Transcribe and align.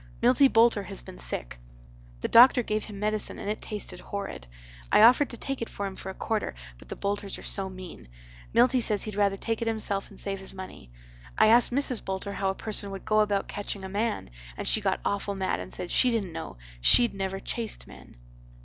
Milty 0.19 0.47
Boulter 0.47 0.81
has 0.85 0.99
been 0.99 1.19
sick. 1.19 1.59
The 2.21 2.27
doctor 2.27 2.63
gave 2.63 2.85
him 2.85 2.99
medicine 2.99 3.37
and 3.37 3.47
it 3.47 3.61
tasted 3.61 3.99
horrid. 3.99 4.47
I 4.91 5.03
offered 5.03 5.29
to 5.29 5.37
take 5.37 5.61
it 5.61 5.69
for 5.69 5.85
him 5.85 5.95
for 5.95 6.09
a 6.09 6.15
quarter 6.15 6.55
but 6.79 6.89
the 6.89 6.95
Boulters 6.95 7.37
are 7.37 7.43
so 7.43 7.69
mean. 7.69 8.07
Milty 8.51 8.81
says 8.81 9.03
he'd 9.03 9.13
rather 9.13 9.37
take 9.37 9.61
it 9.61 9.67
himself 9.67 10.09
and 10.09 10.19
save 10.19 10.39
his 10.39 10.55
money. 10.55 10.91
I 11.37 11.45
asked 11.49 11.71
Mrs. 11.71 12.03
Boulter 12.03 12.33
how 12.33 12.49
a 12.49 12.55
person 12.55 12.89
would 12.89 13.05
go 13.05 13.19
about 13.19 13.47
catching 13.47 13.83
a 13.83 13.89
man 13.89 14.31
and 14.57 14.67
she 14.67 14.81
got 14.81 15.01
awful 15.05 15.35
mad 15.35 15.59
and 15.59 15.71
said 15.71 15.91
she 15.91 16.09
dident 16.09 16.31
know, 16.33 16.57
shed 16.81 17.13
never 17.13 17.39
chased 17.39 17.85
men. 17.85 18.15